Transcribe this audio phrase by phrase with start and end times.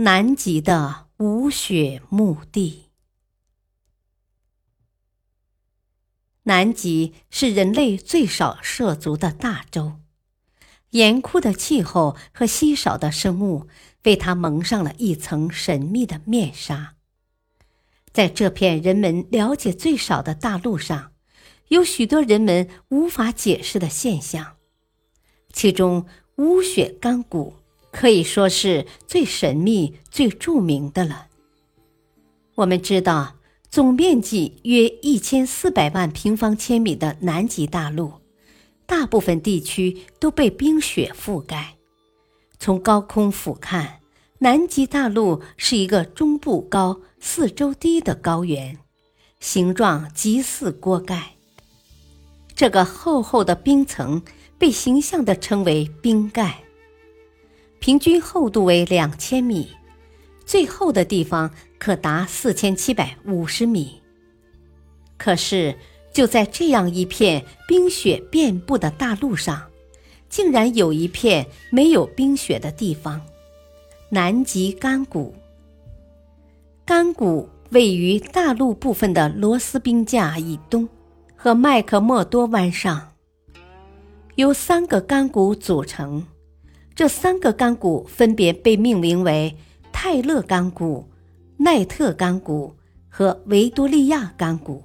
[0.00, 2.84] 南极的无雪墓地。
[6.44, 9.94] 南极是人类最少涉足的大洲，
[10.90, 13.66] 严酷的气候和稀少的生物
[14.04, 16.94] 为它蒙上了一层神秘的面纱。
[18.12, 21.10] 在这片人们了解最少的大陆上，
[21.70, 24.58] 有许多人们无法解释的现象，
[25.52, 26.06] 其中
[26.36, 27.57] 无雪干谷。
[27.90, 31.26] 可以说是最神秘、最著名的了。
[32.56, 33.36] 我们知道，
[33.70, 38.14] 总面积约一千四百万平方千米的南极大陆，
[38.86, 41.76] 大部分地区都被冰雪覆盖。
[42.58, 43.98] 从高空俯瞰，
[44.38, 48.78] 南极大陆是一个中部高、四周低的高原，
[49.38, 51.36] 形状极似锅盖。
[52.56, 54.20] 这个厚厚的冰层
[54.58, 56.64] 被形象地称为冰盖。
[57.80, 59.68] 平均厚度为两千米，
[60.44, 64.00] 最厚的地方可达四千七百五十米。
[65.16, 65.76] 可是，
[66.12, 69.68] 就在这样一片冰雪遍布的大陆上，
[70.28, 73.20] 竟然有一片没有冰雪的地方——
[74.10, 75.34] 南极干谷。
[76.84, 80.88] 干谷位于大陆部分的罗斯冰架以东
[81.36, 83.12] 和麦克默多湾上，
[84.36, 86.26] 由三个干谷组成。
[86.98, 89.56] 这三个干谷分别被命名为
[89.92, 91.08] 泰勒干谷、
[91.58, 92.74] 奈特干谷
[93.08, 94.82] 和维多利亚干谷。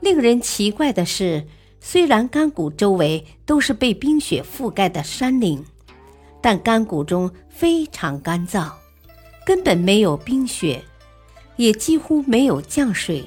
[0.00, 1.46] 令人奇怪的是，
[1.80, 5.64] 虽然干谷周围都是被冰雪覆盖的山岭，
[6.42, 8.70] 但干谷中非常干燥，
[9.46, 10.84] 根本没有冰雪，
[11.56, 13.24] 也几乎没有降水。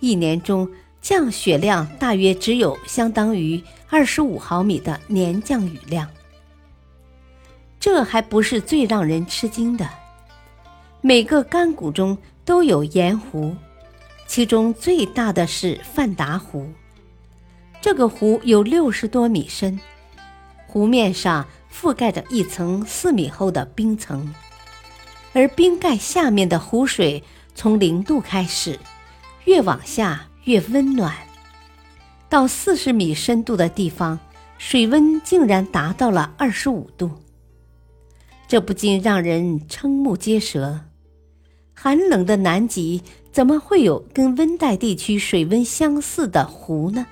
[0.00, 0.68] 一年中
[1.00, 6.10] 降雪量大约只有相当于二十五毫米的年降雨量。
[7.86, 9.88] 这还不是最让人吃惊的，
[11.00, 13.54] 每个干谷中都有盐湖，
[14.26, 16.68] 其中最大的是范达湖。
[17.80, 19.78] 这个湖有六十多米深，
[20.66, 24.34] 湖面上覆盖着一层四米厚的冰层，
[25.32, 27.22] 而冰盖下面的湖水
[27.54, 28.76] 从零度开始，
[29.44, 31.14] 越往下越温暖，
[32.28, 34.18] 到四十米深度的地方，
[34.58, 37.08] 水温竟然达到了二十五度。
[38.48, 40.80] 这不禁让人瞠目结舌。
[41.74, 43.02] 寒冷的南极
[43.32, 47.06] 怎么会有跟温带地区水温相似的湖呢？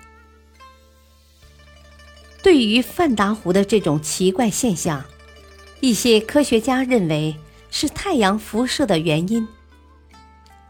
[2.43, 5.05] 对于范达湖的这种奇怪现象，
[5.81, 7.37] 一些科学家认为
[7.71, 9.47] 是太阳辐射的原因。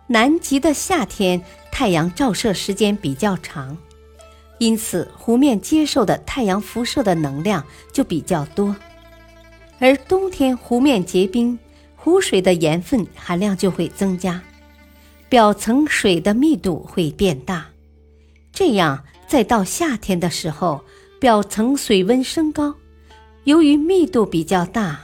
[0.06, 1.42] 南极的夏天
[1.72, 3.76] 太阳照射时间比较长，
[4.58, 8.74] 因此湖面接受的太阳辐射的能量就比较多。
[9.80, 11.58] 而冬天湖面结冰，
[11.96, 14.40] 湖水的盐分含量就会增加，
[15.28, 17.66] 表层水的密度会变大。
[18.52, 20.82] 这样，再到夏天的时候，
[21.18, 22.74] 表层水温升高，
[23.44, 25.00] 由于密度比较大，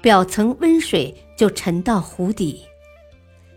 [0.00, 2.62] 表层温水就沉到湖底。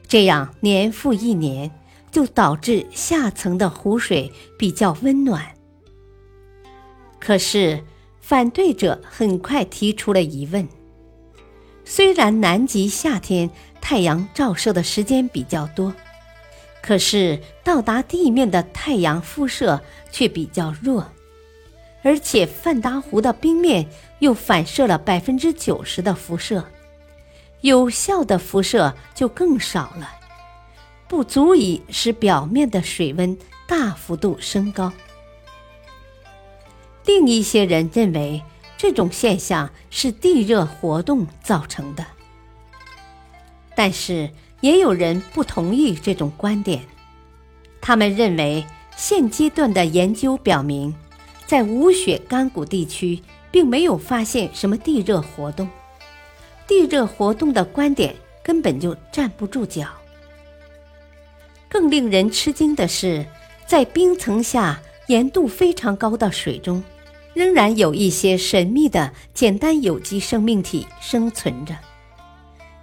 [0.07, 1.71] 这样年复一年，
[2.11, 5.43] 就导致下层的湖水比较温暖。
[7.19, 7.81] 可是。
[8.27, 10.67] 反对者很快提出了疑问：
[11.85, 13.49] 虽然南极夏天
[13.79, 15.93] 太阳照射的时间比较多，
[16.81, 21.09] 可是到达地面的太阳辐射却比较弱，
[22.03, 23.87] 而且范达湖的冰面
[24.19, 26.65] 又反射了百分之九十的辐射，
[27.61, 30.11] 有效的辐射就更少了，
[31.07, 34.91] 不足以使表面的水温大幅度升高。
[37.07, 38.43] 另一些人认为
[38.77, 42.05] 这种现象是地热活动造成的，
[43.75, 46.83] 但是也有人不同意这种观点。
[47.79, 48.65] 他们认为
[48.97, 50.93] 现阶段的研究表明，
[51.45, 55.69] 在无雪干谷地区并没有发现什么地热活动，
[56.67, 58.13] 地热活动的观点
[58.43, 59.87] 根本就站不住脚。
[61.69, 63.25] 更令人吃惊的是，
[63.65, 66.83] 在冰层下盐度非常高的水中。
[67.37, 71.75] 仍然有一些神秘的简单有机生命体生存着，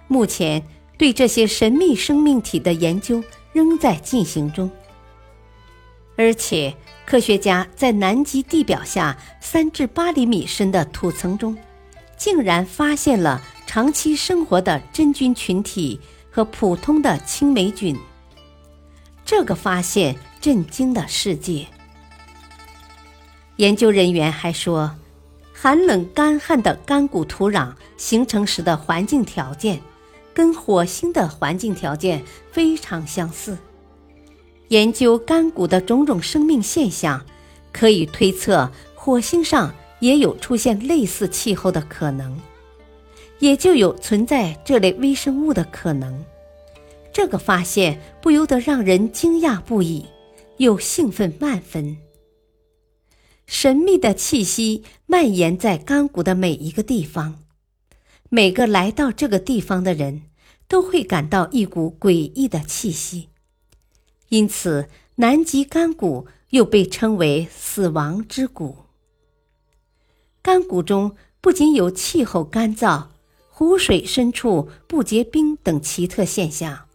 [0.07, 0.63] 目前
[0.97, 3.21] 对这些神秘生命体的研究
[3.51, 4.71] 仍在进行中，
[6.15, 6.73] 而且
[7.05, 11.57] 科学家在南极地表下三至八厘米深的土层中，
[12.15, 15.99] 竟然发现了长期生活的真菌群体
[16.31, 17.93] 和普通的青霉菌。
[19.25, 21.67] 这个发现震惊了世界。
[23.57, 24.91] 研究人员还说，
[25.53, 29.81] 寒冷干旱的干谷土壤形成时的环境条件。
[30.33, 32.21] 跟火星的环境条件
[32.51, 33.57] 非常相似，
[34.67, 37.25] 研究干谷的种种生命现象，
[37.71, 42.37] 可以推测火星上也有出现类似气候的可能，
[43.39, 46.21] 也就有存在这类微生物的可能。
[47.13, 50.05] 这个发现不由得让人惊讶不已，
[50.57, 51.95] 又兴奋万分。
[53.47, 57.43] 神秘的气息蔓延在干谷的每一个地方。
[58.29, 60.23] 每个来到这个地方的人
[60.67, 63.29] 都会感到一股诡异的气息，
[64.29, 68.77] 因此南极干谷又被称为“死亡之谷”。
[70.41, 73.07] 干谷中不仅有气候干燥、
[73.49, 76.87] 湖水深处不结冰等奇特现象，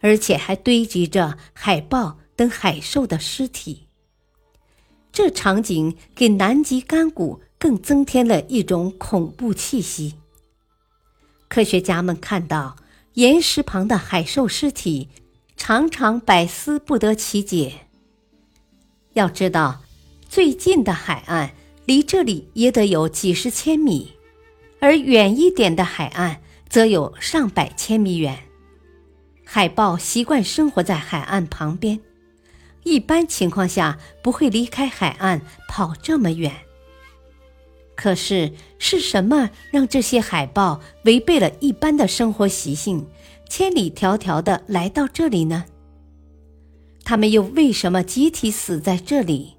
[0.00, 3.87] 而且还堆积着海豹等海兽的尸体。
[5.18, 10.14] 这场景给南极干谷更增添了一种恐怖气息。
[11.48, 12.76] 科学家们看到
[13.14, 15.08] 岩石旁的海兽尸体，
[15.56, 17.88] 常常百思不得其解。
[19.14, 19.82] 要知道，
[20.28, 21.50] 最近的海岸
[21.84, 24.12] 离这里也得有几十千米，
[24.78, 28.38] 而远一点的海岸则有上百千米远。
[29.44, 31.98] 海豹习惯生活在海岸旁边，
[32.88, 36.52] 一般情况下不会离开海岸跑这么远。
[37.94, 43.06] 可是是什么让这些海豹违背了一般的生活习性，
[43.48, 45.64] 千里迢迢的来到这里呢？
[47.04, 49.56] 它们又为什么集体死在这里？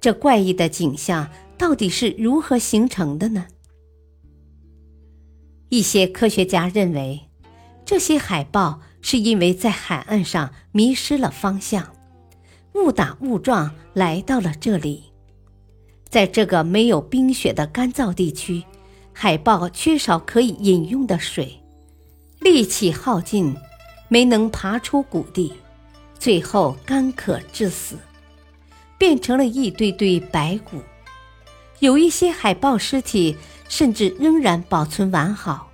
[0.00, 3.46] 这怪异的景象到底是如何形成的呢？
[5.70, 7.28] 一些科学家认为，
[7.84, 11.92] 这些海豹是因为在海岸上迷失了方向，
[12.78, 15.04] 误打误撞来到了这里。
[16.08, 18.62] 在这个没有冰雪的干燥地区，
[19.12, 21.60] 海豹缺少可以饮用的水，
[22.38, 23.54] 力气耗尽，
[24.08, 25.52] 没能爬出谷地，
[26.18, 27.98] 最后干渴致死，
[28.96, 30.80] 变成了一堆堆白骨。
[31.80, 33.36] 有一些海豹尸体
[33.68, 35.70] 甚至仍然保存完好，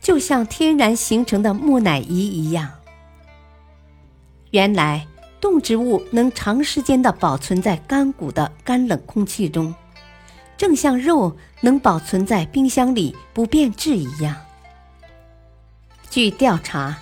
[0.00, 2.70] 就像天然形成的木乃伊一样。
[4.50, 5.06] 原来。
[5.46, 9.72] 动植物能长时间的保存在干谷的干冷空气中，
[10.56, 14.34] 正像肉能保存在冰箱里不变质一样。
[16.10, 16.98] 据调查，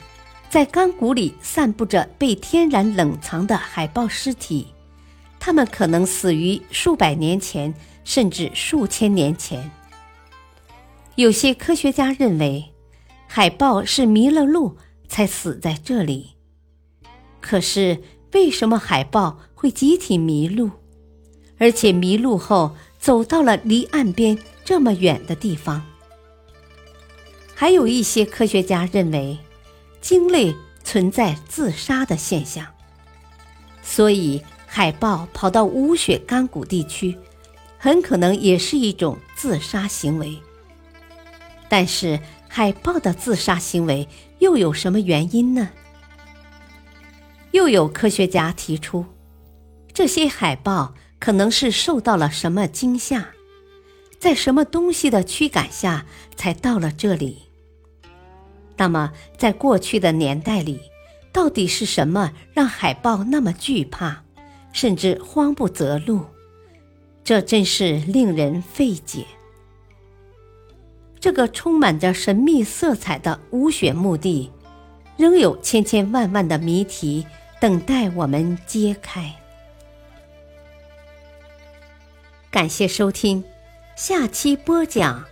[0.50, 4.66] 在干谷里散布着被天然冷藏的海豹尸体，
[5.40, 7.72] 它们可能死于数百年前，
[8.04, 9.70] 甚至数千年前。
[11.14, 12.74] 有些科学家认为，
[13.26, 14.76] 海豹是迷了路
[15.08, 16.34] 才死在这里。
[17.40, 18.02] 可是。
[18.34, 20.68] 为什么海豹会集体迷路，
[21.56, 25.80] 而且迷路后走到了离岸边这么远的地方？
[27.54, 29.38] 还有一些科学家认为，
[30.00, 32.66] 鲸类存在自杀的现象，
[33.82, 37.16] 所以海豹跑到无雪干谷地区，
[37.78, 40.36] 很可能也是一种自杀行为。
[41.68, 42.18] 但是，
[42.48, 44.08] 海豹的自杀行为
[44.40, 45.70] 又有什么原因呢？
[47.54, 49.06] 又有科学家提出，
[49.92, 53.28] 这些海豹可能是受到了什么惊吓，
[54.18, 57.44] 在什么东西的驱赶下才到了这里。
[58.76, 60.80] 那么，在过去的年代里，
[61.30, 64.24] 到底是什么让海豹那么惧怕，
[64.72, 66.22] 甚至慌不择路？
[67.22, 69.24] 这真是令人费解。
[71.20, 74.50] 这个充满着神秘色彩的无雪墓地，
[75.16, 77.24] 仍有千千万万的谜题。
[77.64, 79.34] 等待我们揭开。
[82.50, 83.42] 感谢收听，
[83.96, 85.24] 下期播讲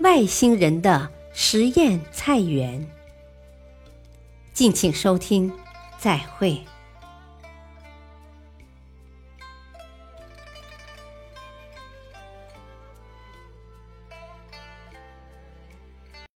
[0.00, 2.84] 外星人的实验菜园。
[4.52, 5.52] 敬请收听，
[5.96, 6.60] 再会。